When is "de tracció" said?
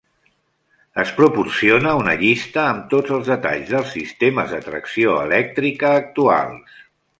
4.57-5.15